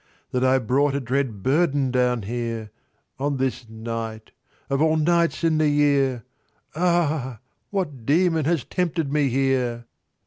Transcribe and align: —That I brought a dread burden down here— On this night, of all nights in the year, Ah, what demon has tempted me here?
—That 0.31 0.43
I 0.43 0.57
brought 0.57 0.95
a 0.95 0.99
dread 0.99 1.43
burden 1.43 1.91
down 1.91 2.23
here— 2.23 2.71
On 3.19 3.37
this 3.37 3.69
night, 3.69 4.31
of 4.67 4.81
all 4.81 4.97
nights 4.97 5.43
in 5.43 5.59
the 5.59 5.69
year, 5.69 6.23
Ah, 6.75 7.39
what 7.69 8.03
demon 8.03 8.45
has 8.45 8.63
tempted 8.63 9.13
me 9.13 9.29
here? 9.29 9.85